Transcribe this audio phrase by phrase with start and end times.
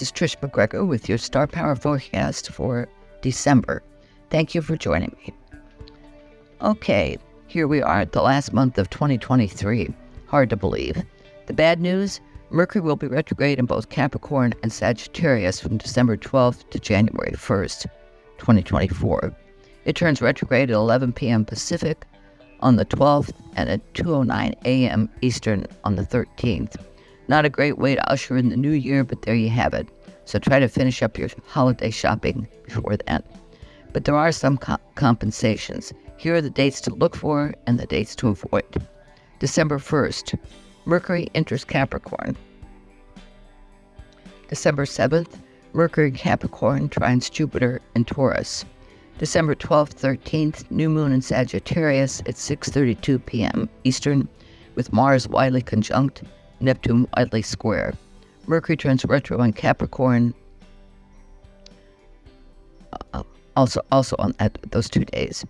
[0.00, 2.88] Hi, this is Trish MacGregor with your Star Power forecast for
[3.20, 3.82] December.
[4.30, 5.34] Thank you for joining me.
[6.62, 7.18] Okay,
[7.48, 9.92] here we are at the last month of 2023.
[10.26, 11.04] Hard to believe.
[11.48, 12.18] The bad news
[12.48, 17.82] Mercury will be retrograde in both Capricorn and Sagittarius from December 12th to January 1st,
[18.38, 19.36] 2024.
[19.84, 21.44] It turns retrograde at 11 p.m.
[21.44, 22.06] Pacific
[22.60, 25.10] on the 12th and at 2:09 a.m.
[25.20, 26.76] Eastern on the 13th.
[27.30, 29.88] Not a great way to usher in the new year, but there you have it.
[30.24, 33.22] So try to finish up your holiday shopping before then.
[33.92, 35.92] But there are some co- compensations.
[36.16, 38.84] Here are the dates to look for and the dates to avoid.
[39.38, 40.40] December 1st,
[40.86, 42.36] Mercury enters Capricorn.
[44.48, 45.38] December 7th,
[45.72, 48.64] Mercury Capricorn trines Jupiter in Taurus.
[49.18, 53.68] December 12th, 13th, new moon in Sagittarius at 6:32 p.m.
[53.84, 54.28] Eastern
[54.74, 56.24] with Mars widely conjunct
[56.60, 57.94] Neptune widely square.
[58.46, 60.34] Mercury turns retro in Capricorn.
[63.12, 63.22] Uh,
[63.56, 65.44] also, also on at those two days.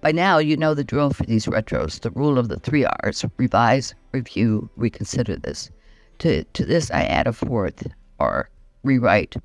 [0.00, 2.00] By now, you know the drill for these retros.
[2.00, 5.36] The rule of the three R's: revise, review, reconsider.
[5.36, 5.70] This.
[6.18, 7.86] To to this, I add a fourth
[8.20, 8.50] R:
[8.82, 9.36] rewrite.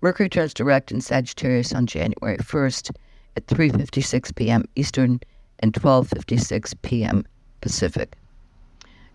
[0.00, 2.90] Mercury turns direct in Sagittarius on January 1st
[3.36, 4.64] at 3:56 p.m.
[4.74, 5.20] Eastern
[5.60, 7.24] and 12:56 p.m.
[7.60, 8.17] Pacific.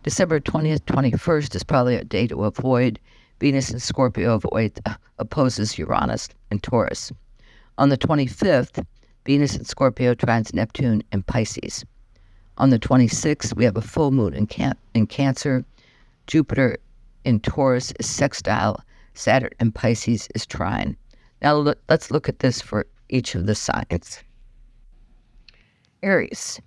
[0.04, 3.00] December 20th, 21st is probably a day to avoid.
[3.40, 7.12] Venus in Scorpio avoid, uh, opposes Uranus in Taurus.
[7.78, 8.86] On the 25th,
[9.26, 11.86] Venus in Scorpio trines Neptune in Pisces.
[12.58, 15.64] On the 26th, we have a full moon in, can- in Cancer.
[16.28, 16.78] Jupiter
[17.24, 18.84] in Taurus is sextile.
[19.14, 20.98] Saturn in Pisces is trine.
[21.42, 24.22] Now let's look at this for each of the signs.
[26.02, 26.60] Aries.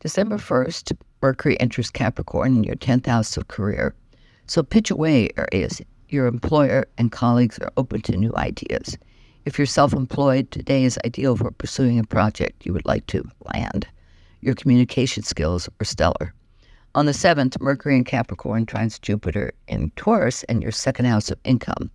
[0.00, 0.92] December 1st,
[1.22, 3.94] Mercury enters Capricorn in your 10th house of career.
[4.46, 5.82] So pitch away Aries.
[6.08, 8.96] Your employer and colleagues are open to new ideas.
[9.44, 13.28] If you're self employed, today is ideal for pursuing a project you would like to
[13.54, 13.86] land.
[14.40, 16.32] Your communication skills are stellar.
[16.94, 21.38] On the 7th, Mercury in Capricorn trines Jupiter in Taurus in your second house of
[21.44, 21.90] income.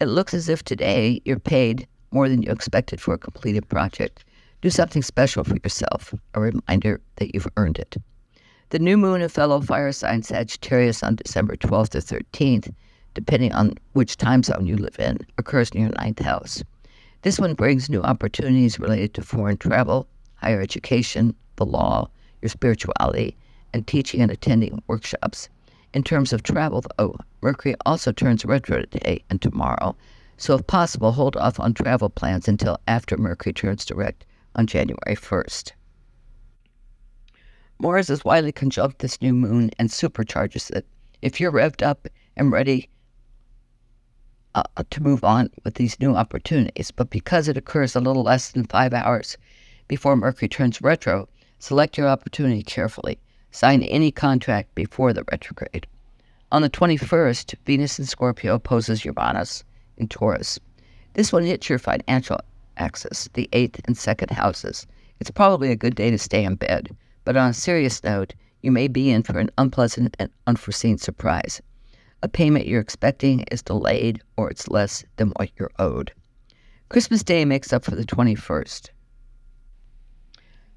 [0.00, 4.24] It looks as if today you're paid more than you expected for a completed project.
[4.62, 7.96] Do something special for yourself, a reminder that you've earned it.
[8.74, 12.74] The new moon in fellow fire sign Sagittarius on December 12th to 13th,
[13.14, 16.60] depending on which time zone you live in, occurs in your ninth house.
[17.22, 22.10] This one brings new opportunities related to foreign travel, higher education, the law,
[22.42, 23.36] your spirituality,
[23.72, 25.48] and teaching and attending workshops.
[25.92, 29.94] In terms of travel, though, Mercury also turns retro today and tomorrow,
[30.36, 35.14] so if possible, hold off on travel plans until after Mercury turns direct on January
[35.14, 35.70] 1st.
[37.78, 40.86] Mars is widely conjunct this new moon and supercharges it.
[41.22, 42.88] If you're revved up and ready
[44.54, 48.52] uh, to move on with these new opportunities, but because it occurs a little less
[48.52, 49.36] than five hours
[49.88, 53.18] before Mercury turns retro, select your opportunity carefully.
[53.50, 55.86] Sign any contract before the retrograde.
[56.52, 59.64] On the 21st, Venus in Scorpio opposes Uranus
[59.96, 60.58] in Taurus.
[61.14, 62.38] This one hits your financial
[62.76, 64.86] axis, the eighth and second houses.
[65.20, 66.96] It's probably a good day to stay in bed.
[67.24, 71.60] But on a serious note, you may be in for an unpleasant and unforeseen surprise.
[72.22, 76.12] A payment you're expecting is delayed or it's less than what you're owed.
[76.88, 78.90] Christmas Day makes up for the 21st.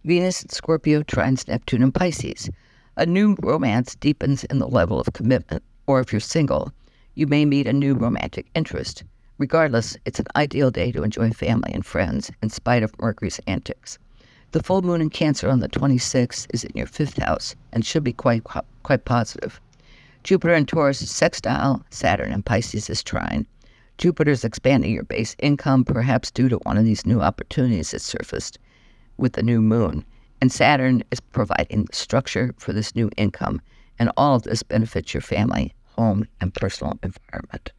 [0.03, 2.49] Venus in Scorpio trines Neptune in Pisces.
[2.95, 6.71] A new romance deepens in the level of commitment, or if you're single,
[7.13, 9.03] you may meet a new romantic interest.
[9.37, 13.99] Regardless, it's an ideal day to enjoy family and friends in spite of Mercury's antics.
[14.53, 18.05] The full moon in Cancer on the 26th is in your fifth house and should
[18.05, 19.59] be quite quite positive.
[20.23, 23.45] Jupiter in Taurus is sextile, Saturn in Pisces is trine.
[23.97, 27.99] Jupiter is expanding your base income, perhaps due to one of these new opportunities that
[27.99, 28.57] surfaced
[29.17, 30.05] with the new moon.
[30.39, 33.61] And Saturn is providing structure for this new income,
[33.99, 37.73] and all of this benefits your family, home, and personal environment.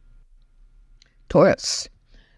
[1.29, 1.89] Taurus.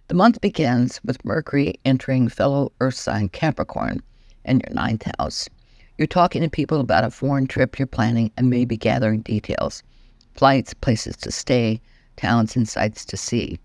[0.08, 4.02] The month begins with Mercury entering fellow Earth sign Capricorn
[4.46, 5.50] and your ninth house.
[5.98, 9.84] You're talking to people about a foreign trip you're planning and maybe gathering details
[10.34, 11.80] flights, places to stay,
[12.16, 13.60] towns, and sights to see.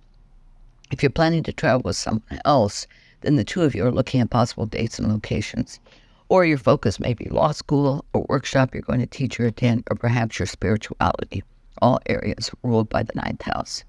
[0.91, 2.87] If you're planning to travel with someone else,
[3.23, 5.81] then the two of you are looking at possible dates and locations.
[6.29, 9.85] Or your focus may be law school or workshop you're going to teach or attend,
[9.91, 11.43] or perhaps your spirituality,
[11.81, 13.85] all areas ruled by the ninth house.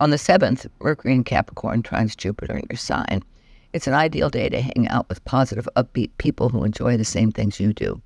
[0.00, 3.22] On the 7th, Mercury in Capricorn trines Jupiter in your sign.
[3.70, 7.30] It's an ideal day to hang out with positive, upbeat people who enjoy the same
[7.30, 8.00] things you do.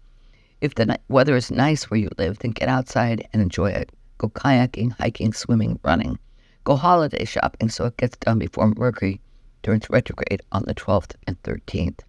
[0.61, 3.91] If the weather is nice where you live, then get outside and enjoy it.
[4.19, 6.19] Go kayaking, hiking, swimming, running.
[6.65, 9.21] Go holiday shopping so it gets done before Mercury
[9.63, 12.01] turns retrograde on the 12th and 13th.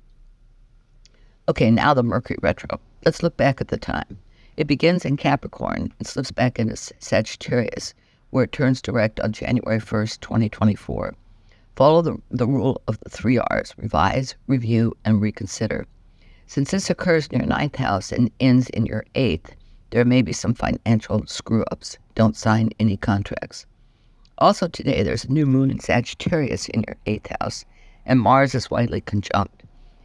[1.47, 2.79] Okay, now the Mercury retro.
[3.05, 4.17] Let's look back at the time.
[4.57, 7.93] It begins in Capricorn and slips back into Sagittarius,
[8.31, 11.13] where it turns direct on January 1st, 2024.
[11.75, 15.87] Follow the, the rule of the three R's revise, review, and reconsider.
[16.45, 19.55] Since this occurs in your ninth house and ends in your eighth,
[19.89, 21.97] there may be some financial screw ups.
[22.13, 23.65] Don't sign any contracts.
[24.37, 27.65] Also, today there's a new moon in Sagittarius in your eighth house,
[28.05, 29.63] and Mars is widely conjunct.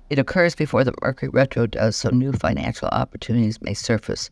[0.08, 4.30] It occurs before the Mercury retro does, so new financial opportunities may surface.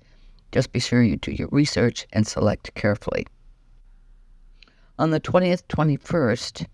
[0.52, 3.26] Just be sure you do your research and select carefully.
[4.98, 6.66] On the 20th, 21st,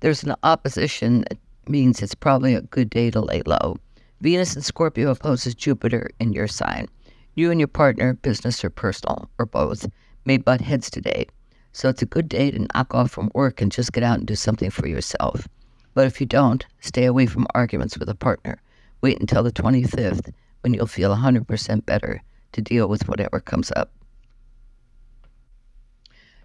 [0.00, 1.38] there's an opposition that
[1.68, 3.76] means it's probably a good day to lay low.
[4.20, 6.88] Venus in Scorpio opposes Jupiter in your sign.
[7.34, 9.86] You and your partner, business or personal, or both,
[10.24, 11.26] may butt heads today.
[11.72, 14.26] So it's a good day to knock off from work and just get out and
[14.26, 15.48] do something for yourself.
[15.94, 18.60] But if you don't, stay away from arguments with a partner.
[19.00, 23.90] Wait until the 25th when you'll feel 100% better to deal with whatever comes up.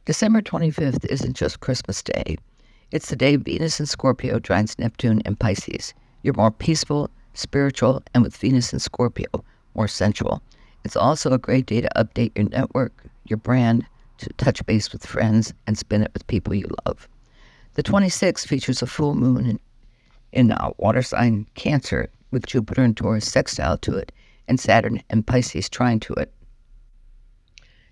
[0.06, 2.38] December 25th isn't just Christmas Day.
[2.92, 5.94] It's the day Venus in Scorpio joins Neptune in Pisces.
[6.24, 9.28] You're more peaceful, spiritual, and with Venus in Scorpio,
[9.76, 10.42] more sensual.
[10.84, 13.86] It's also a great day to update your network, your brand,
[14.18, 17.08] to touch base with friends, and spend it with people you love.
[17.76, 19.60] The 26th features a full moon in,
[20.32, 24.12] in uh, water sign Cancer with Jupiter and Taurus sextile to it,
[24.48, 26.34] and Saturn and Pisces trine to it.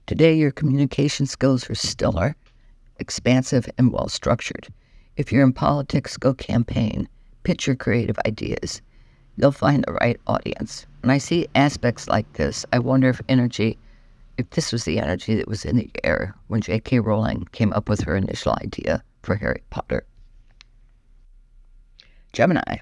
[0.07, 2.35] Today, your communication skills are stellar,
[2.99, 4.69] expansive, and well structured.
[5.17, 7.09] If you're in politics, go campaign,
[7.43, 8.81] pitch your creative ideas,
[9.39, 10.87] You'll find the right audience.
[11.01, 13.77] When I see aspects like this, I wonder if energy,
[14.39, 17.01] if this was the energy that was in the air when J.K.
[17.01, 20.07] Rowling came up with her initial idea for Harry Potter.
[22.33, 22.77] Gemini.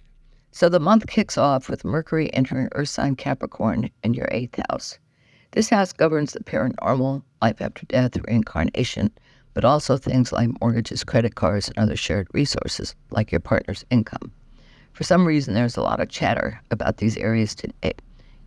[0.52, 4.98] So the month kicks off with Mercury entering Earth sign Capricorn in your eighth house.
[5.52, 9.12] This house governs the paranormal, life after death, reincarnation,
[9.56, 14.32] but also things like mortgages, credit cards, and other shared resources, like your partner's income.
[14.92, 17.94] For some reason, there's a lot of chatter about these areas today.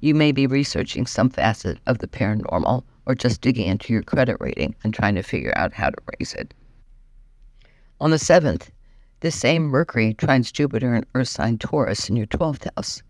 [0.00, 4.36] You may be researching some facet of the paranormal or just digging into your credit
[4.38, 6.52] rating and trying to figure out how to raise it.
[8.00, 8.68] On the 7th,
[9.20, 13.02] this same Mercury trines Jupiter in Earth sign Taurus in your 12th house.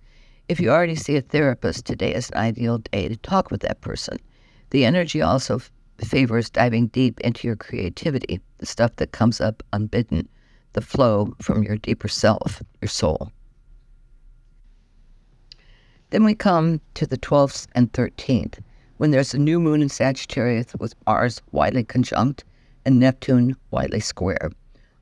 [0.48, 3.80] If you already see a therapist, today is an ideal day to talk with that
[3.80, 4.18] person.
[4.70, 5.60] The energy also
[6.06, 10.28] favors diving deep into your creativity, the stuff that comes up unbidden,
[10.72, 13.32] the flow from your deeper self, your soul.
[16.10, 18.60] Then we come to the 12th and 13th,
[18.96, 22.44] when there's a new moon in Sagittarius with Mars widely conjunct
[22.84, 24.50] and Neptune widely square.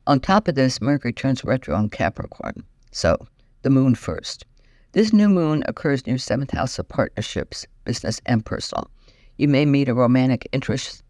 [0.06, 2.64] On top of this, Mercury turns retro in Capricorn.
[2.90, 3.16] So,
[3.62, 4.44] the moon first.
[4.92, 8.90] This new moon occurs your seventh house of partnerships, business and personal.
[9.38, 11.02] You may meet a romantic interest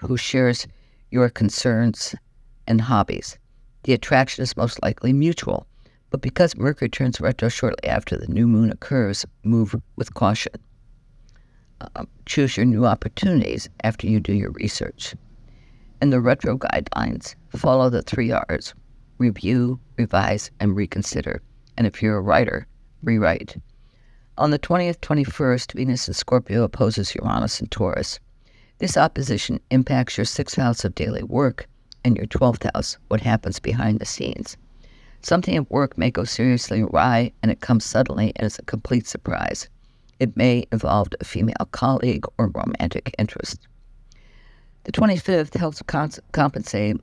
[0.00, 0.66] who shares
[1.10, 2.14] your concerns
[2.66, 3.38] and hobbies.
[3.82, 5.66] The attraction is most likely mutual,
[6.10, 10.52] but because Mercury turns retro shortly after the new moon occurs, move with caution.
[11.80, 15.16] Uh, choose your new opportunities after you do your research.
[16.00, 18.74] And the retro guidelines follow the three R's
[19.18, 21.42] review, revise, and reconsider.
[21.76, 22.66] And if you're a writer,
[23.02, 23.56] rewrite.
[24.38, 28.18] On the 20th, 21st, Venus in Scorpio opposes Uranus in Taurus.
[28.78, 31.66] This opposition impacts your sixth house of daily work
[32.02, 34.56] and your 12th house, what happens behind the scenes.
[35.20, 39.06] Something at work may go seriously awry and it comes suddenly and is a complete
[39.06, 39.68] surprise.
[40.18, 43.68] It may involve a female colleague or romantic interest.
[44.84, 45.82] The 25th helps
[46.32, 46.96] compensate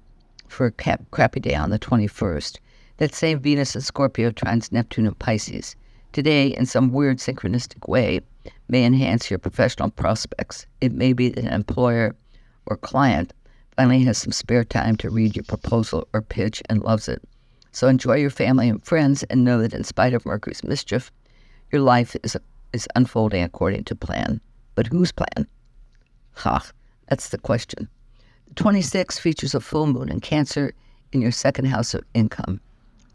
[0.48, 2.58] for a cap- crappy day on the 21st.
[2.98, 5.76] That same Venus in Scorpio trines Neptune in Pisces.
[6.12, 8.22] Today, in some weird synchronistic way,
[8.68, 10.66] may enhance your professional prospects.
[10.82, 12.16] It may be that an employer
[12.66, 13.32] or client
[13.76, 17.22] finally has some spare time to read your proposal or pitch and loves it.
[17.72, 21.12] So enjoy your family and friends and know that in spite of Mercury's mischief,
[21.72, 22.36] your life is,
[22.74, 24.42] is unfolding according to plan.
[24.74, 25.48] But whose plan?
[26.34, 26.72] Ha,
[27.08, 27.88] that's the question.
[28.48, 30.74] The 26th features a full moon in Cancer
[31.12, 32.60] in your second house of income.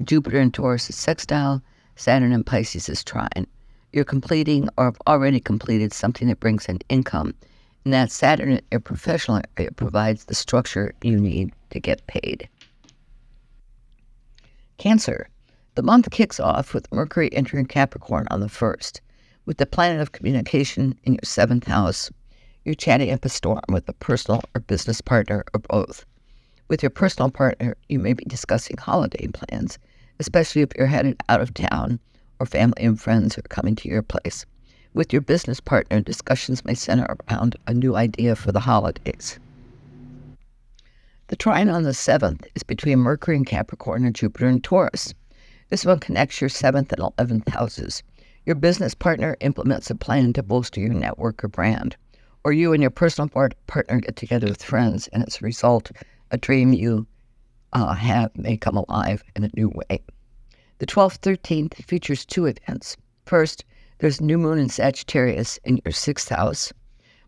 [0.05, 1.61] Jupiter in Taurus is sextile,
[1.97, 3.47] Saturn in Pisces is trine.
[3.93, 7.35] You're completing or have already completed something that brings in income
[7.85, 12.49] and that Saturn, in your professional area, provides the structure you need to get paid.
[14.79, 15.29] Cancer.
[15.75, 19.01] The month kicks off with Mercury entering Capricorn on the 1st.
[19.45, 22.11] With the planet of communication in your seventh house,
[22.65, 26.07] you're chatting up a storm with a personal or business partner or both.
[26.69, 29.79] With your personal partner, you may be discussing holiday plans,
[30.19, 31.99] especially if you're headed out of town
[32.39, 34.45] or family and friends are coming to your place.
[34.93, 39.39] With your business partner, discussions may center around a new idea for the holidays.
[41.29, 45.15] The trine on the 7th is between Mercury and Capricorn and Jupiter and Taurus.
[45.71, 48.03] This one connects your 7th and 11th houses.
[48.47, 51.97] Your business partner implements a plan to bolster your network or brand.
[52.45, 53.31] Or you and your personal
[53.67, 55.91] partner get together with friends, and as a result,
[56.31, 57.07] a dream you
[57.75, 60.01] uh, have may come alive in a new way.
[60.79, 62.97] The 12th, 13th features two events.
[63.27, 63.65] First,
[63.99, 66.73] there's new moon in Sagittarius in your sixth house.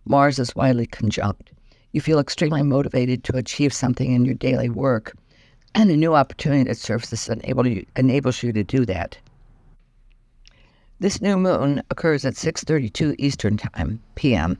[0.04, 1.50] Mars is widely conjunct.
[1.92, 5.16] You feel extremely motivated to achieve something in your daily work,
[5.74, 9.18] and a new opportunity that surfaces enable you, enables you to do that.
[10.98, 14.58] This new moon occurs at 6:32 Eastern Time (p.m.),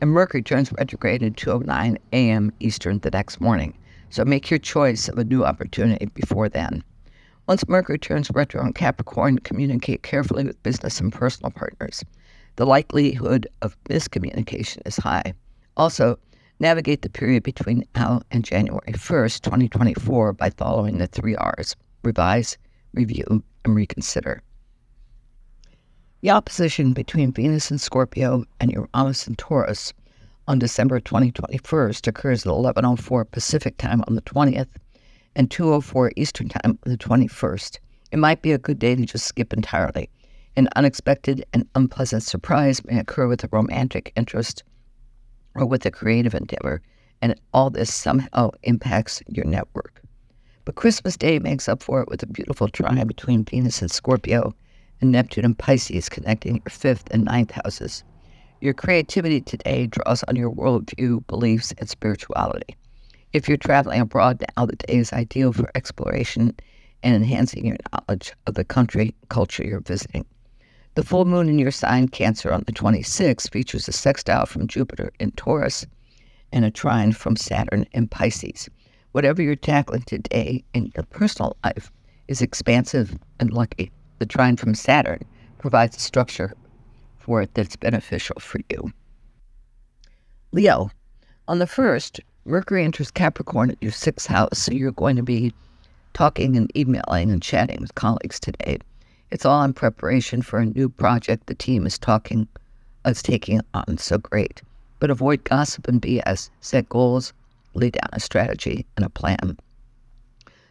[0.00, 2.52] and Mercury turns retrograde at 2:09 a.m.
[2.60, 3.74] Eastern the next morning.
[4.10, 6.82] So make your choice of a new opportunity before then.
[7.48, 12.04] Once Mercury turns retro in Capricorn, communicate carefully with business and personal partners.
[12.56, 15.34] The likelihood of miscommunication is high.
[15.76, 16.18] Also,
[16.58, 22.56] navigate the period between now and January 1st, 2024 by following the three R's revise,
[22.94, 24.42] review, and reconsider.
[26.22, 29.92] The opposition between Venus and Scorpio and Uranus and Taurus
[30.48, 34.68] on December 2021st occurs at 11:04 Pacific time on the 20th
[35.34, 37.80] and 2:04 Eastern time on the 21st.
[38.12, 40.08] It might be a good day to just skip entirely.
[40.54, 44.62] An unexpected and unpleasant surprise may occur with a romantic interest
[45.54, 46.80] or with a creative endeavor,
[47.20, 50.00] and all this somehow impacts your network.
[50.64, 54.54] But Christmas Day makes up for it with a beautiful trine between Venus and Scorpio
[55.00, 58.04] and Neptune and Pisces connecting your fifth and ninth houses.
[58.60, 62.74] Your creativity today draws on your worldview, beliefs, and spirituality.
[63.34, 66.56] If you're traveling abroad now, the day is ideal for exploration
[67.02, 70.24] and enhancing your knowledge of the country culture you're visiting.
[70.94, 75.12] The full moon in your sign, Cancer, on the 26th features a sextile from Jupiter
[75.20, 75.84] in Taurus
[76.50, 78.70] and a trine from Saturn in Pisces.
[79.12, 81.92] Whatever you're tackling today in your personal life
[82.26, 83.92] is expansive and lucky.
[84.18, 85.20] The trine from Saturn
[85.58, 86.54] provides structure
[87.26, 88.92] for it that's beneficial for you.
[90.52, 90.90] Leo,
[91.48, 95.52] on the 1st, Mercury enters Capricorn at your sixth house, so you're going to be
[96.14, 98.78] talking and emailing and chatting with colleagues today.
[99.32, 102.46] It's all in preparation for a new project the team is talking
[103.04, 103.98] is taking on.
[103.98, 104.62] So great.
[105.00, 106.48] But avoid gossip and BS.
[106.60, 107.32] Set goals,
[107.74, 109.58] lay down a strategy and a plan.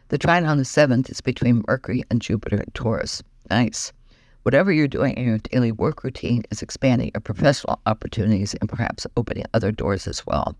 [0.08, 3.22] The trine on the seventh is between Mercury and Jupiter in Taurus.
[3.50, 3.92] Nice.
[4.46, 9.04] Whatever you're doing in your daily work routine is expanding your professional opportunities and perhaps
[9.16, 10.54] opening other doors as well.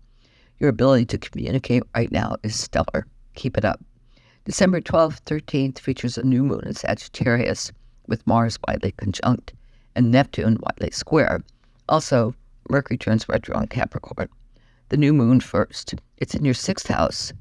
[0.59, 3.07] Your ability to communicate right now is stellar.
[3.35, 3.81] Keep it up.
[4.43, 7.71] December 12th, 13th features a new moon in Sagittarius
[8.07, 9.53] with Mars widely conjunct
[9.95, 11.41] and Neptune widely square.
[11.87, 12.35] Also,
[12.69, 14.27] Mercury turns retro in Capricorn.
[14.89, 15.95] The new moon first.
[16.17, 17.31] It's in your sixth house.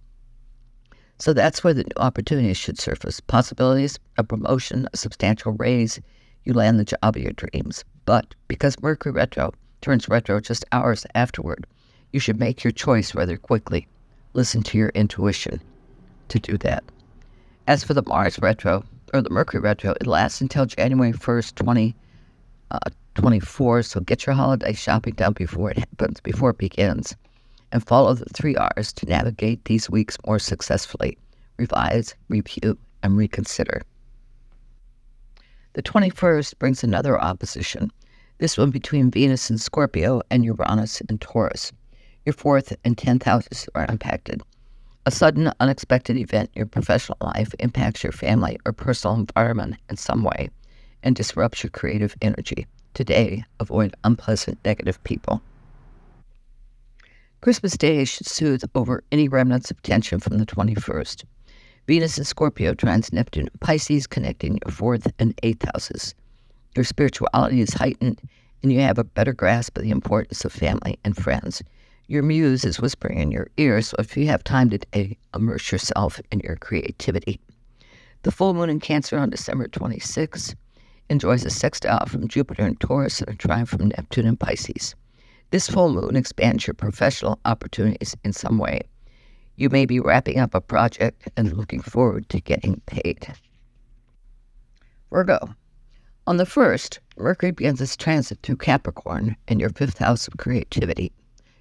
[1.18, 3.18] So that's where the new opportunities should surface.
[3.18, 5.98] Possibilities, a promotion, a substantial raise.
[6.46, 7.84] You land the job of your dreams.
[8.04, 11.66] But because Mercury retro turns retro just hours afterward,
[12.12, 13.88] you should make your choice rather quickly.
[14.32, 15.60] Listen to your intuition
[16.28, 16.84] to do that.
[17.66, 23.78] As for the Mars retro, or the Mercury retro, it lasts until January 1st, 2024.
[23.78, 27.16] Uh, so get your holiday shopping done before it happens, before it begins.
[27.72, 31.18] And follow the three R's to navigate these weeks more successfully
[31.58, 33.82] revise, review, and reconsider.
[35.76, 37.92] The 21st brings another opposition,
[38.38, 41.70] this one between Venus and Scorpio and Uranus and Taurus.
[42.24, 44.40] Your fourth and tenth houses are impacted.
[45.04, 49.98] A sudden, unexpected event in your professional life impacts your family or personal environment in
[49.98, 50.48] some way
[51.02, 52.66] and disrupts your creative energy.
[52.94, 55.42] Today, avoid unpleasant negative people.
[57.42, 61.24] Christmas Day should soothe over any remnants of tension from the 21st.
[61.86, 66.16] Venus and Scorpio trines Neptune and Pisces, connecting your fourth and eighth houses.
[66.74, 68.20] Your spirituality is heightened,
[68.62, 71.62] and you have a better grasp of the importance of family and friends.
[72.08, 76.20] Your muse is whispering in your ear, so if you have time today, immerse yourself
[76.32, 77.38] in your creativity.
[78.24, 80.56] The full moon in Cancer on December 26th
[81.08, 84.96] enjoys a sextile from Jupiter and Taurus and a trine from Neptune and Pisces.
[85.52, 88.80] This full moon expands your professional opportunities in some way.
[89.56, 93.26] You may be wrapping up a project and looking forward to getting paid.
[95.10, 95.54] Virgo.
[96.26, 101.10] On the 1st, Mercury begins its transit through Capricorn in your fifth house of creativity.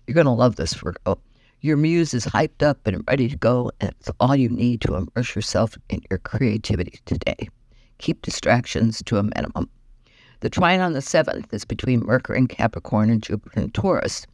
[0.06, 1.20] You're going to love this, Virgo.
[1.62, 4.96] Your muse is hyped up and ready to go, and it's all you need to
[4.96, 7.48] immerse yourself in your creativity today.
[8.00, 9.70] Keep distractions to a minimum.
[10.42, 14.28] The trine on the 7th is between Mercury and Capricorn and Jupiter and Taurus.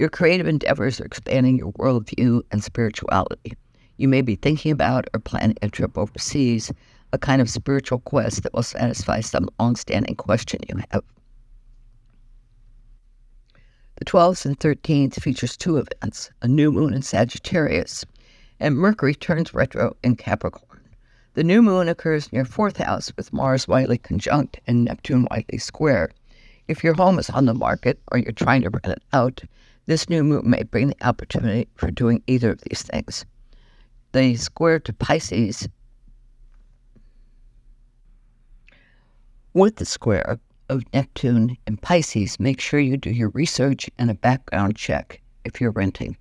[0.00, 3.52] Your creative endeavors are expanding your worldview and spirituality.
[3.98, 6.72] You may be thinking about or planning a trip overseas,
[7.12, 11.04] a kind of spiritual quest that will satisfy some long-standing question you have.
[13.96, 18.06] The 12th and 13th features two events, a new moon in Sagittarius,
[18.58, 20.80] and Mercury turns retro in Capricorn.
[21.34, 26.08] The new moon occurs near 4th house with Mars widely conjunct and Neptune widely square.
[26.68, 29.42] If your home is on the market or you're trying to rent it out,
[29.90, 33.26] this new moon may bring the opportunity for doing either of these things.
[34.12, 35.68] The square to Pisces
[39.52, 44.14] with the square of Neptune and Pisces, make sure you do your research and a
[44.14, 46.16] background check if you're renting.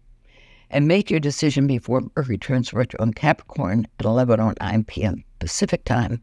[0.72, 5.24] And make your decision before Mercury turns retro in Capricorn at 11.09 p.m.
[5.38, 6.20] Pacific Time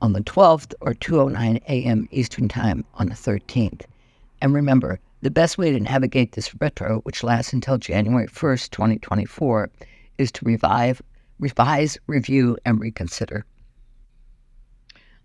[0.00, 2.08] on the 12th or 2.09 a.m.
[2.10, 3.82] Eastern Time on the 13th.
[4.40, 9.70] And remember, the best way to navigate this retro, which lasts until January 1st, 2024,
[10.18, 11.00] is to revive,
[11.38, 13.44] revise, review, and reconsider.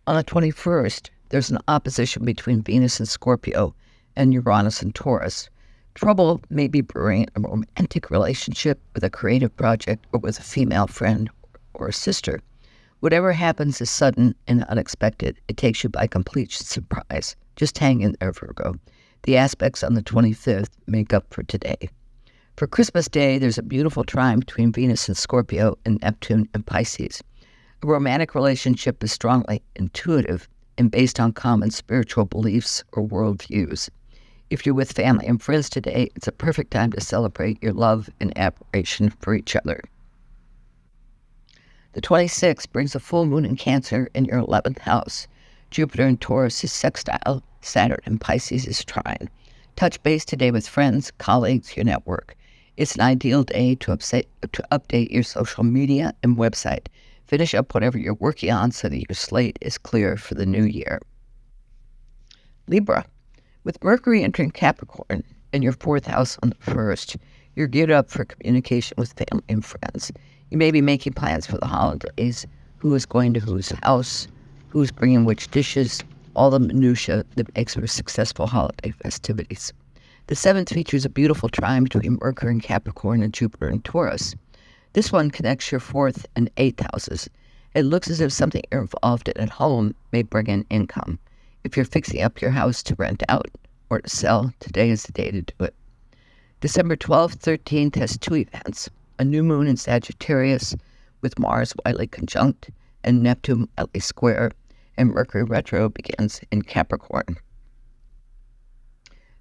[0.05, 3.73] On the 21st, there's an opposition between Venus and Scorpio
[4.15, 5.49] and Uranus and Taurus.
[5.95, 10.43] Trouble may be brewing in a romantic relationship with a creative project or with a
[10.43, 11.27] female friend
[11.73, 12.39] or a sister.
[12.99, 15.39] Whatever happens is sudden and unexpected.
[15.47, 17.35] It takes you by complete surprise.
[17.55, 18.75] Just hang in there, Virgo.
[19.23, 21.89] The aspects on the 25th make up for today.
[22.55, 27.21] For Christmas Day, there's a beautiful trine between Venus and Scorpio and Neptune and Pisces.
[27.83, 33.89] A romantic relationship is strongly intuitive and based on common spiritual beliefs or worldviews.
[34.49, 38.09] If you're with family and friends today, it's a perfect time to celebrate your love
[38.19, 39.81] and admiration for each other.
[41.93, 45.27] The 26th brings a full moon in Cancer in your 11th house.
[45.69, 49.29] Jupiter in Taurus is sextile, Saturn in Pisces is trine.
[49.75, 52.35] Touch base today with friends, colleagues, your network.
[52.77, 56.87] It's an ideal day to, upset, to update your social media and website
[57.27, 60.63] Finish up whatever you're working on so that your slate is clear for the new
[60.63, 61.01] year.
[62.67, 63.05] Libra,
[63.65, 67.17] with Mercury entering Capricorn in your fourth house on the first,
[67.53, 70.09] you're geared up for communication with family and friends.
[70.49, 74.29] You may be making plans for the holidays, who is going to whose house,
[74.69, 76.01] who's bringing which dishes,
[76.37, 79.73] all the minutiae that makes for successful holiday festivities.
[80.27, 84.35] The seventh features a beautiful trine between Mercury and Capricorn and Jupiter and Taurus.
[84.93, 87.27] This one connects your fourth and eighth houses.
[87.73, 91.17] It looks as if something involved in at home may bring in income.
[91.63, 93.49] If you're fixing up your house to rent out
[93.89, 95.73] or to sell, today is the day to do it.
[96.61, 100.75] December 12th, 13th has two events a new moon in Sagittarius
[101.21, 102.69] with Mars widely conjunct
[103.03, 104.51] and Neptune widely square,
[104.97, 107.37] and Mercury retro begins in Capricorn.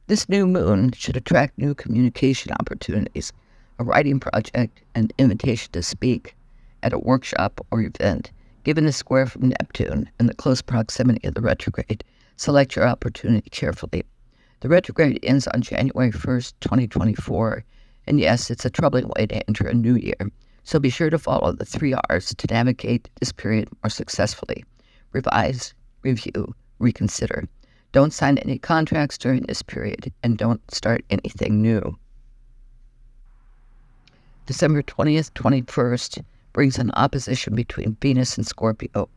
[0.06, 3.32] This new moon should attract new communication opportunities
[3.78, 6.34] a writing project, an invitation to speak
[6.82, 8.30] at a workshop or event,
[8.64, 12.02] given the square from Neptune and the close proximity of the retrograde,
[12.36, 14.04] select your opportunity carefully.
[14.60, 17.64] The retrograde ends on January 1st, 2024,
[18.06, 20.30] and yes, it's a troubling way to enter a new year,
[20.64, 24.64] so be sure to follow the three R's to navigate this period more successfully.
[25.16, 27.48] Revise, review, reconsider.
[27.92, 31.96] Don't sign any contracts during this period, and don't start anything new.
[34.44, 39.08] December 20th, 21st brings an opposition between Venus and Scorpio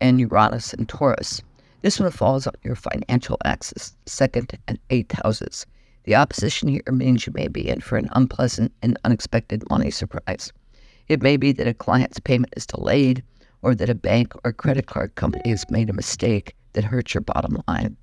[0.00, 1.42] and Uranus and Taurus.
[1.82, 5.66] This one falls on your financial axis, second and eighth houses.
[6.04, 10.52] The opposition here means you may be in for an unpleasant and unexpected money surprise.
[11.08, 13.24] It may be that a client's payment is delayed
[13.62, 17.22] or that a bank or credit card company has made a mistake that hurts your
[17.22, 17.96] bottom line.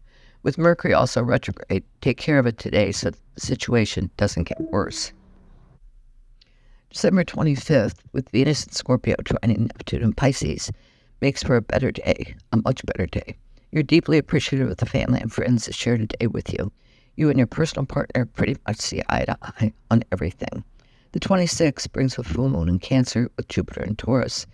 [0.43, 5.11] With Mercury also retrograde, take care of it today so the situation doesn't get worse.
[6.91, 10.71] December 25th, with Venus and Scorpio trining Neptune and Pisces,
[11.19, 13.35] makes for a better day, a much better day.
[13.71, 16.71] You're deeply appreciative of the family and friends that shared a day with you.
[17.15, 20.63] You and your personal partner pretty much see eye to eye on everything.
[21.11, 24.45] The 26th brings a full moon in Cancer with Jupiter and Taurus,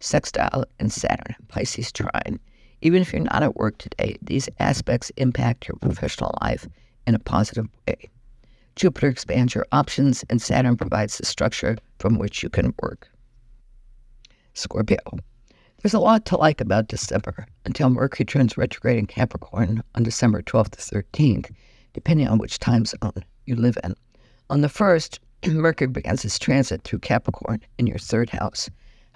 [0.00, 2.40] sextile and Saturn and Pisces trine.
[2.82, 6.66] Even if you're not at work today, these aspects impact your professional life
[7.06, 8.10] in a positive way.
[8.76, 13.10] Jupiter expands your options, and Saturn provides the structure from which you can work.
[14.54, 14.98] Scorpio.
[15.82, 20.42] There's a lot to like about December until Mercury turns retrograde in Capricorn on December
[20.42, 21.50] 12th to 13th,
[21.94, 23.94] depending on which time zone you live in.
[24.50, 28.68] On the 1st, Mercury begins its transit through Capricorn in your third house.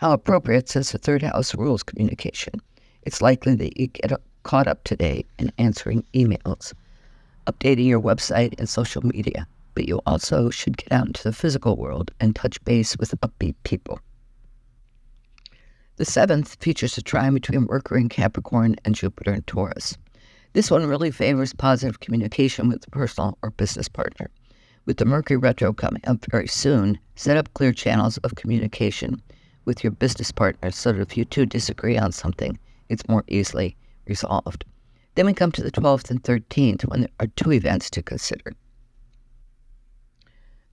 [0.04, 2.60] How appropriate since the third house rules communication.
[3.04, 4.12] It's likely that you get
[4.42, 6.74] caught up today in answering emails,
[7.46, 11.78] updating your website and social media, but you also should get out into the physical
[11.78, 13.98] world and touch base with upbeat people.
[15.96, 19.96] The seventh features a trine between Mercury and Capricorn and Jupiter and Taurus.
[20.52, 24.28] This one really favors positive communication with the personal or business partner.
[24.84, 29.22] With the Mercury retro coming up very soon, set up clear channels of communication
[29.64, 33.76] with your business partner so that if you two disagree on something, it's more easily
[34.06, 34.64] resolved.
[35.14, 38.52] Then we come to the 12th and 13th when there are two events to consider.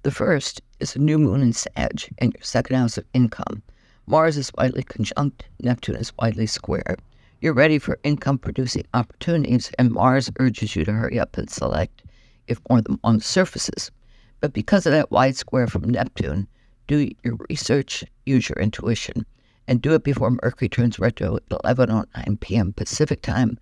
[0.03, 3.61] The first is a new moon in Sag in your second house of income.
[4.07, 6.97] Mars is widely conjunct, Neptune is widely square.
[7.39, 12.03] You're ready for income producing opportunities, and Mars urges you to hurry up and select
[12.47, 13.91] if more of them on surfaces.
[14.39, 16.47] But because of that wide square from Neptune,
[16.91, 19.25] do your research, use your intuition,
[19.65, 22.73] and do it before Mercury turns retro at 11.09 p.m.
[22.73, 23.57] Pacific Time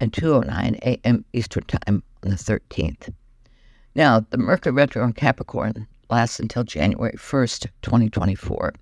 [0.00, 1.24] and 2.09 a.m.
[1.32, 3.10] Eastern Time on the 13th.
[3.94, 8.74] Now, the Mercury retro in Capricorn lasts until January 1st, 2024.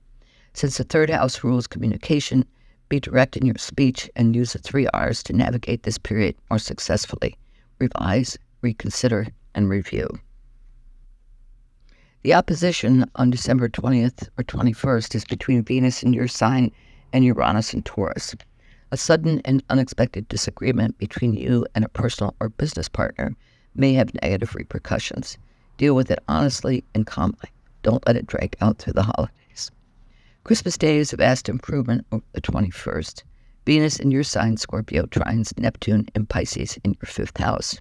[0.53, 2.45] Since the third house rules communication,
[2.89, 6.59] be direct in your speech and use the three R's to navigate this period more
[6.59, 7.37] successfully
[7.79, 10.09] revise, reconsider, and review.
[12.25, 16.71] The opposition on December 20th or 21st is between Venus in your sign
[17.13, 18.37] and Uranus in Taurus.
[18.93, 23.35] A sudden and unexpected disagreement between you and a personal or business partner
[23.75, 25.37] may have negative repercussions.
[25.79, 27.51] Deal with it honestly and calmly.
[27.83, 29.73] Don't let it drag out through the holidays.
[30.45, 33.25] Christmas Day is a vast improvement over the 21st.
[33.67, 37.81] Venus in your sign, Scorpio, trines Neptune in Pisces in your fifth house.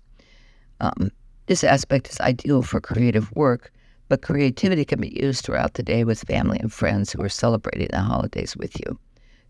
[0.79, 1.11] Um,
[1.45, 3.71] this aspect is ideal for creative work
[4.11, 7.87] but creativity can be used throughout the day with family and friends who are celebrating
[7.91, 8.99] the holidays with you.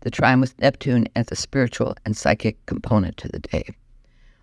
[0.02, 3.64] The trine with Neptune adds a spiritual and psychic component to the day.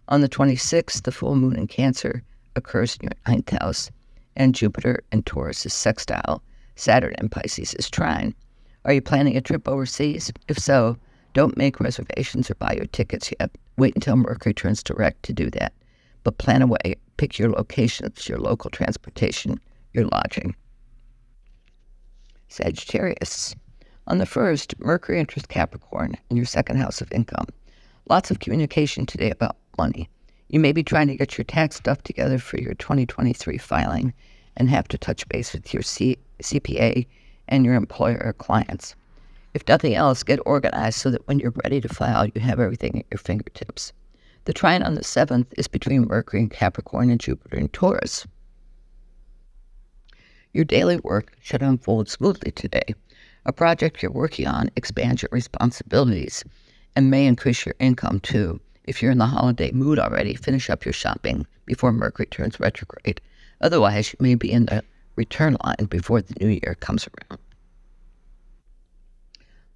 [0.10, 2.21] On the 26th, the full moon in Cancer
[2.58, 3.91] occurs in your ninth house,
[4.36, 6.43] and Jupiter in Taurus is sextile.
[6.75, 8.36] Saturn in Pisces is trine.
[8.84, 10.34] Are you planning a trip overseas?
[10.49, 10.97] If so,
[11.34, 13.51] don't make reservations or buy your tickets yet.
[13.77, 15.71] Wait until Mercury turns direct to do that.
[16.25, 19.62] But plan away, pick your locations, your local transportation,
[19.93, 20.56] your lodging.
[22.47, 23.56] Sagittarius.
[24.08, 27.47] On the first, Mercury enters Capricorn in your second house of income.
[28.10, 30.10] Lots of communication today about money.
[30.47, 34.13] You may be trying to get your tax stuff together for your 2023 filing
[34.58, 37.06] and have to touch base with your C- CPA
[37.47, 38.95] and your employer or clients.
[39.54, 42.97] If nothing else, get organized so that when you're ready to file, you have everything
[42.99, 43.93] at your fingertips.
[44.45, 48.25] The trine on the 7th is between Mercury and Capricorn and Jupiter and Taurus.
[50.54, 52.96] Your daily work should unfold smoothly today.
[53.46, 56.44] A project you're working on expands your responsibilities
[56.96, 58.60] and may increase your income too.
[58.86, 63.22] If you're in the holiday mood already, finish up your shopping before Mercury turns retrograde.
[63.62, 64.84] Otherwise, you may be in the
[65.16, 67.40] return line before the new year comes around.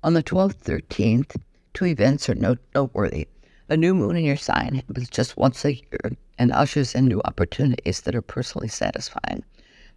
[0.02, 1.36] On the 12th, 13th,
[1.74, 3.28] two events are note- noteworthy.
[3.70, 7.22] A new moon in your sign happens just once a year and ushers in new
[7.26, 9.44] opportunities that are personally satisfying.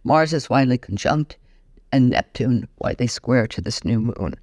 [0.03, 1.37] Mars is widely conjunct
[1.91, 4.35] and Neptune widely square to this new moon.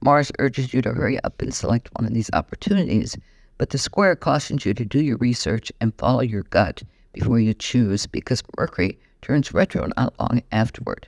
[0.00, 3.16] Mars urges you to hurry up and select one of these opportunities,
[3.58, 7.54] but the square cautions you to do your research and follow your gut before you
[7.54, 11.06] choose because Mercury turns retro not long afterward.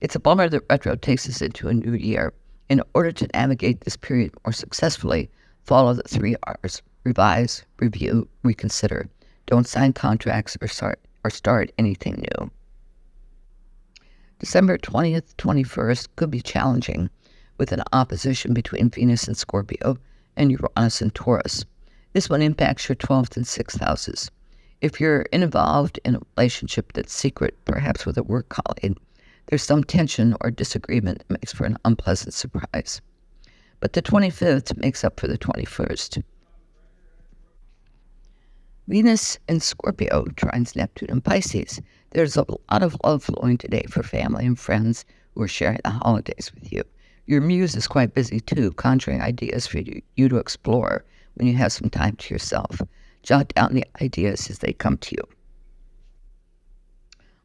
[0.00, 2.32] It's a bummer that retro takes us into a new year.
[2.68, 5.30] In order to navigate this period more successfully,
[5.64, 9.08] follow the three R's revise, review, reconsider.
[9.46, 12.50] Don't sign contracts or start, or start anything new.
[14.40, 17.10] December 20th, 21st could be challenging
[17.58, 19.98] with an opposition between Venus and Scorpio
[20.34, 21.66] and Uranus and Taurus.
[22.14, 24.30] This one impacts your 12th and 6th houses.
[24.80, 28.98] If you're involved in a relationship that's secret, perhaps with a work colleague,
[29.46, 33.02] there's some tension or disagreement that makes for an unpleasant surprise.
[33.80, 36.22] But the 25th makes up for the 21st.
[38.88, 41.82] Venus in Scorpio trines Neptune and Pisces.
[42.12, 45.90] There's a lot of love flowing today for family and friends who are sharing the
[45.90, 46.82] holidays with you.
[47.26, 51.54] Your muse is quite busy too, conjuring ideas for you, you to explore when you
[51.54, 52.80] have some time to yourself.
[53.22, 55.22] Jot down the ideas as they come to you.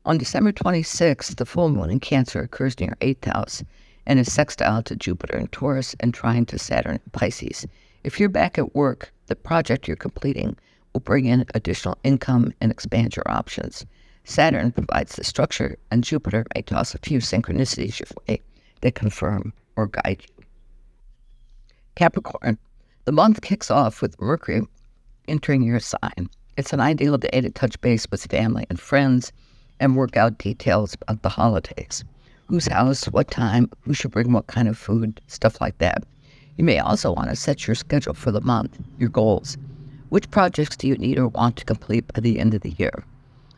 [0.04, 3.64] On December 26th, the full moon in Cancer occurs your eighth house
[4.08, 7.68] and is sextile to Jupiter in Taurus and trine to Saturn in Pisces.
[8.04, 10.58] If you're back at work, the project you're completing
[10.94, 13.86] will bring in additional income and expand your options.
[14.28, 18.42] Saturn provides the structure, and Jupiter may toss a few synchronicities your way
[18.82, 20.44] that confirm or guide you.
[21.96, 22.58] Capricorn,
[23.06, 24.64] the month kicks off with Mercury
[25.28, 26.28] entering your sign.
[26.58, 29.32] It's an ideal day to touch base with family and friends
[29.80, 32.04] and work out details about the holidays.
[32.48, 36.04] Whose house, what time, who should bring what kind of food, stuff like that.
[36.58, 39.56] You may also want to set your schedule for the month, your goals.
[40.10, 43.04] Which projects do you need or want to complete by the end of the year?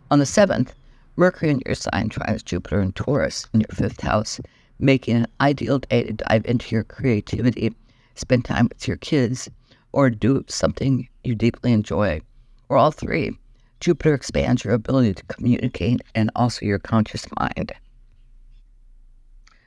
[0.10, 0.70] On the 7th,
[1.18, 4.40] Mercury in your sign trines Jupiter and Taurus in your fifth house,
[4.80, 7.76] making an ideal day to dive into your creativity,
[8.16, 9.50] spend time with your kids,
[9.92, 12.22] or do something you deeply enjoy,
[12.70, 13.38] or all three.
[13.82, 17.74] Jupiter expands your ability to communicate and also your conscious mind.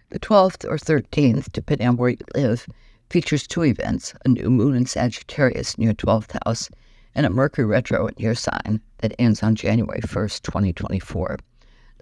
[0.09, 2.67] The 12th or 13th, depending on where you live,
[3.11, 6.71] features two events a new moon in Sagittarius in your 12th house
[7.15, 11.39] and a Mercury retro in your sign that ends on January 1st, 2024.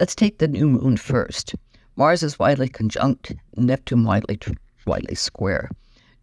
[0.00, 1.54] Let's take the new moon first.
[1.96, 4.38] Mars is widely conjunct, Neptune widely,
[4.86, 5.70] widely square.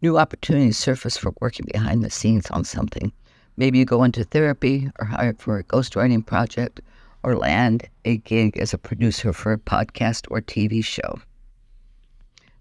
[0.02, 3.12] New opportunities surface for working behind the scenes on something.
[3.58, 6.82] Maybe you go into therapy or hire for a ghostwriting project
[7.24, 11.20] or land a gig as a producer for a podcast or TV show.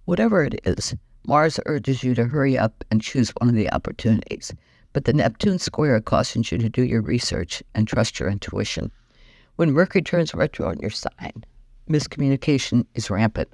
[0.06, 0.94] Whatever it is,
[1.26, 4.52] Mars urges you to hurry up and choose one of the opportunities,
[4.94, 8.90] but the Neptune square cautions you to do your research and trust your intuition.
[9.56, 11.44] When Mercury turns retro in your sign,
[11.90, 13.48] miscommunication is rampant.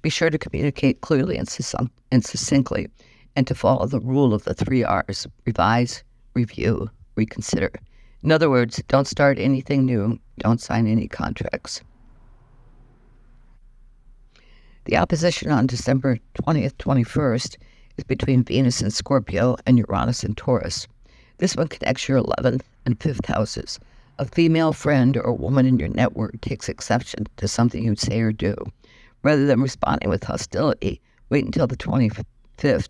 [0.00, 2.88] Be sure to communicate clearly and, succinctly
[3.36, 6.02] and to follow the rule of the three R's revise,
[6.34, 7.70] review, reconsider.
[8.22, 11.82] In other words, don't start anything new, don't sign any contracts.
[14.86, 17.56] The opposition on December 20th, 21st
[17.96, 20.86] is between Venus and Scorpio and Uranus and Taurus.
[21.38, 23.78] This one connects your 11th and 5th houses.
[24.18, 28.32] A female friend or woman in your network takes exception to something you say or
[28.32, 28.56] do.
[29.22, 32.24] Rather than responding with hostility, wait until the 25th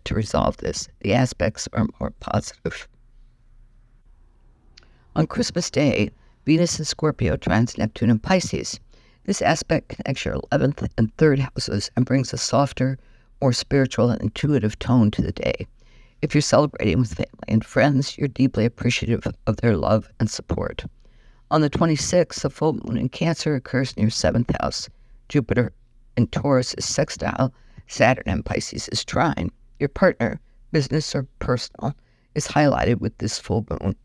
[0.03, 0.87] to resolve this.
[1.01, 2.87] The aspects are more positive.
[5.15, 6.11] On Christmas Day,
[6.45, 8.79] Venus and Scorpio trans Neptune and Pisces.
[9.25, 12.97] This aspect connects your 11th and 3rd houses and brings a softer,
[13.41, 15.67] more spiritual and intuitive tone to the day.
[16.21, 20.85] If you're celebrating with family and friends, you're deeply appreciative of their love and support.
[21.51, 24.89] On the 26th, the full moon in Cancer occurs in your 7th house.
[25.29, 25.71] Jupiter
[26.17, 27.53] in Taurus is sextile,
[27.87, 29.49] Saturn in Pisces is trine.
[29.79, 30.39] Your partner,
[30.71, 31.95] business or personal,
[32.35, 33.95] is highlighted with this full moon.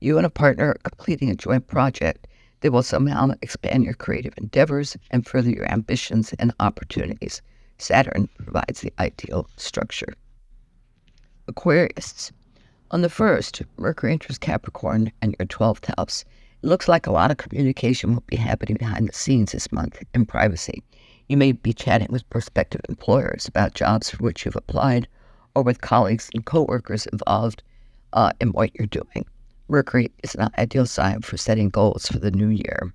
[0.00, 2.28] You and a partner are completing a joint project
[2.60, 7.42] they will somehow expand your creative endeavors and further your ambitions and opportunities.
[7.78, 10.14] Saturn provides the ideal structure.
[11.46, 12.32] Aquarius.
[12.90, 16.24] On the first, Mercury enters Capricorn and your 12th house.
[16.62, 20.02] It looks like a lot of communication will be happening behind the scenes this month
[20.14, 20.82] in privacy.
[21.28, 25.06] You may be chatting with prospective employers about jobs for which you've applied
[25.54, 27.62] or with colleagues and coworkers involved
[28.12, 29.26] uh, in what you're doing.
[29.68, 32.92] Mercury is an ideal sign for setting goals for the new year.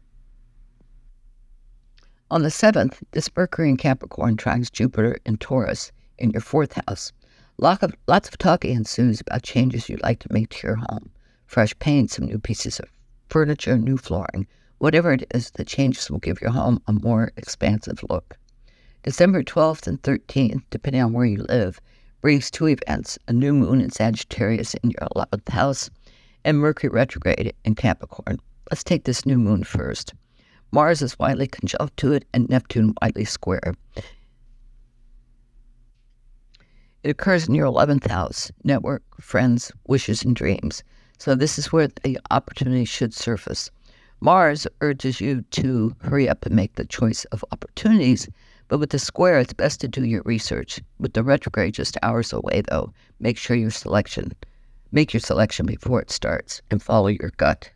[2.32, 7.14] On the 7th, this Mercury in Capricorn trines Jupiter in Taurus in your fourth house.
[7.60, 11.12] Lots of, lots of talking ensues about changes you'd like to make to your home
[11.46, 12.90] fresh paint, some new pieces of
[13.30, 14.48] furniture, new flooring.
[14.80, 18.36] Whatever it is, the changes will give your home a more expansive look.
[19.04, 21.80] December 12th and 13th, depending on where you live,
[22.22, 25.92] brings two events a new moon in Sagittarius in your 11th house
[26.46, 28.40] and Mercury retrograde in Capricorn.
[28.70, 30.14] Let's take this new moon first.
[30.72, 33.74] Mars is widely conjunct to it and Neptune widely square.
[37.04, 40.84] It occurs in your 11th house network, friends, wishes, and dreams.
[41.20, 43.70] So, this is where the opportunity should surface.
[44.20, 48.28] Mars urges you to hurry up and make the choice of opportunities,
[48.68, 50.82] but with the square, it's best to do your research.
[50.98, 54.32] With the retrograde just hours away, though, make sure your selection
[54.96, 57.72] Make your selection before it starts and follow your gut.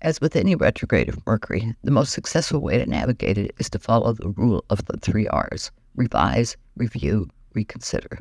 [0.00, 3.80] As with any retrograde of Mercury, the most successful way to navigate it is to
[3.80, 8.20] follow the rule of the three R's revise, review, reconsider.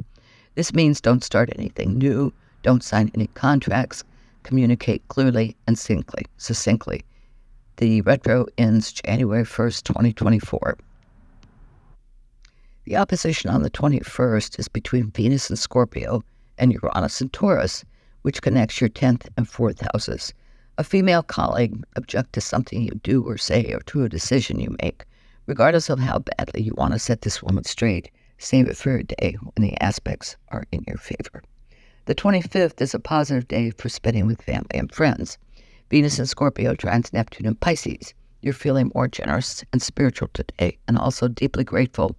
[0.55, 2.33] This means don't start anything new,
[2.63, 4.03] don't sign any contracts,
[4.41, 6.25] communicate clearly and succinctly.
[6.38, 7.05] succinctly.
[7.77, 10.79] The retro ends January 1st, 2024.
[12.86, 16.23] The opposition on the 21st is between Venus and Scorpio
[16.57, 17.83] and Uranus and Taurus,
[18.23, 20.33] which connects your 10th and 4th houses.
[20.77, 24.75] A female colleague objects to something you do or say or to a decision you
[24.81, 25.05] make.
[25.45, 29.03] Regardless of how badly you want to set this woman straight, save it for a
[29.03, 31.43] day when the aspects are in your favor.
[32.05, 35.37] The 25th is a positive day for spending with family and friends.
[35.89, 38.13] Venus in Scorpio trines Neptune in Pisces.
[38.41, 42.15] You're feeling more generous and spiritual today, and also deeply grateful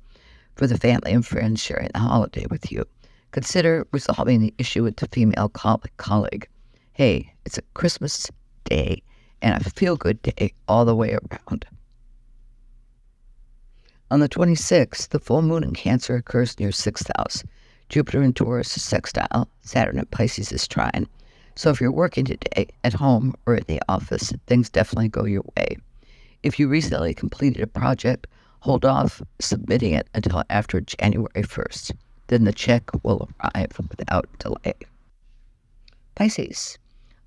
[0.55, 2.87] for the family and friends sharing the holiday with you.
[3.35, 6.47] Consider resolving the issue with the female colleague.
[6.93, 8.31] Hey, it's a Christmas
[8.63, 9.03] day
[9.43, 11.67] and a feel good day all the way around.
[14.13, 17.43] On the 26th, the full moon in Cancer occurs near 6th house.
[17.89, 21.09] Jupiter in Taurus is sextile, Saturn in Pisces is trine.
[21.57, 25.43] So if you're working today at home or at the office, things definitely go your
[25.57, 25.77] way.
[26.45, 28.29] If you recently completed a project,
[28.61, 31.95] hold off submitting it until after January 1st.
[32.29, 34.75] Then the check will arrive without delay.
[36.15, 36.79] Pisces.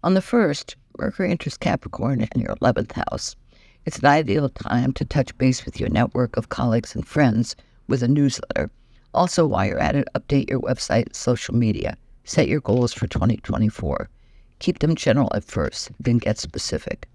[0.04, 3.36] On the 1st, Mercury enters Capricorn in your 11th house.
[3.86, 7.56] It's an ideal time to touch base with your network of colleagues and friends
[7.88, 8.70] with a newsletter.
[9.14, 11.96] Also, while you're at it, update your website, social media.
[12.24, 14.10] Set your goals for 2024.
[14.60, 17.08] Keep them general at first, then get specific.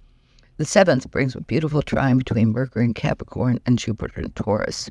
[0.56, 4.88] The seventh brings a beautiful trine between Mercury and Capricorn and Jupiter and Taurus.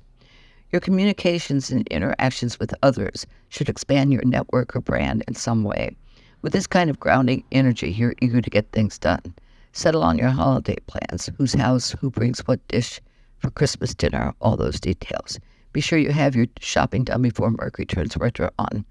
[0.71, 5.97] Your communications and interactions with others should expand your network or brand in some way.
[6.41, 9.35] With this kind of grounding energy, you're eager to get things done.
[9.73, 13.01] Settle on your holiday plans whose house, who brings what dish
[13.37, 15.39] for Christmas dinner, all those details.
[15.73, 18.85] Be sure you have your shopping done before Mercury turns retro on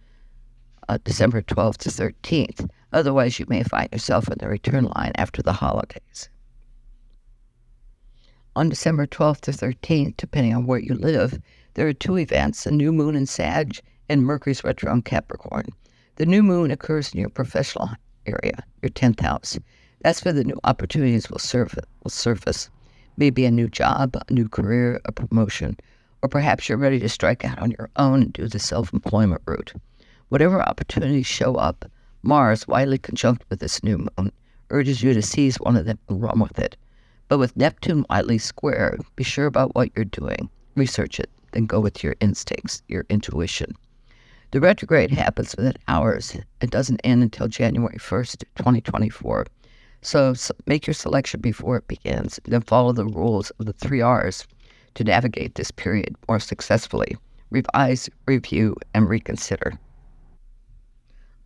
[0.88, 2.68] uh, December 12th to 13th.
[2.92, 6.28] Otherwise, you may find yourself in the return line after the holidays.
[8.56, 11.40] On December 12th to 13th, depending on where you live,
[11.74, 13.78] there are two events a new moon in Sag
[14.08, 15.66] and Mercury's retro in Capricorn.
[16.16, 17.90] The new moon occurs in your professional
[18.26, 19.58] area, your 10th house.
[20.02, 21.84] That's where the new opportunities will, surface.
[22.02, 22.70] will surface.
[23.16, 25.76] Maybe a new job, a new career, a promotion,
[26.22, 29.42] or perhaps you're ready to strike out on your own and do the self employment
[29.46, 29.72] route.
[30.28, 31.84] Whatever opportunities show up,
[32.22, 34.32] Mars, widely conjunct with this new moon,
[34.70, 36.76] urges you to seize one of them and run with it.
[37.28, 41.80] But with Neptune widely square, be sure about what you're doing, research it, then go
[41.80, 43.74] with your instincts, your intuition.
[44.52, 46.36] The retrograde happens within hours.
[46.60, 49.46] It doesn't end until January 1st, 2024.
[50.02, 50.34] So,
[50.66, 54.46] make your selection before it begins, then follow the rules of the three R's
[54.94, 57.16] to navigate this period more successfully.
[57.50, 59.78] Revise, review, and reconsider.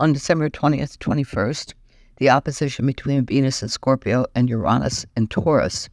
[0.00, 1.74] On December 20th, 21st,
[2.16, 5.88] the opposition between Venus and Scorpio and Uranus and Taurus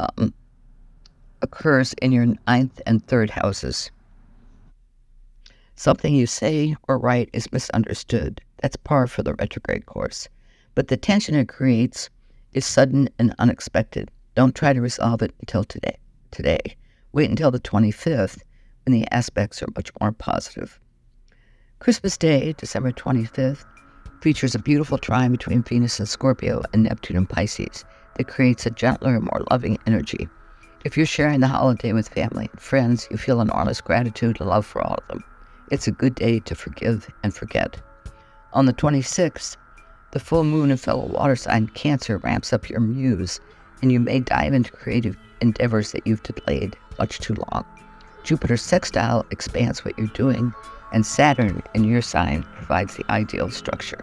[0.00, 0.32] um,
[1.42, 3.90] occurs in your ninth and third houses.
[5.74, 8.40] Something you say or write is misunderstood.
[8.62, 10.28] That's par for the retrograde course
[10.76, 12.08] but the tension it creates
[12.52, 14.10] is sudden and unexpected.
[14.36, 15.96] Don't try to resolve it until today.
[16.30, 16.76] Today,
[17.12, 18.42] wait until the 25th
[18.84, 20.78] when the aspects are much more positive.
[21.80, 23.64] Christmas Day, December 25th,
[24.20, 27.84] features a beautiful trine between Venus and Scorpio and Neptune and Pisces
[28.16, 30.28] that creates a gentler, more loving energy.
[30.84, 34.64] If you're sharing the holiday with family and friends, you feel enormous gratitude and love
[34.64, 35.24] for all of them.
[35.70, 37.80] It's a good day to forgive and forget.
[38.52, 39.56] On the 26th,
[40.12, 43.40] the full moon in fellow water sign Cancer ramps up your muse,
[43.82, 47.64] and you may dive into creative endeavors that you've delayed much too long.
[48.22, 50.54] Jupiter's sextile expands what you're doing,
[50.92, 54.02] and Saturn in your sign provides the ideal structure.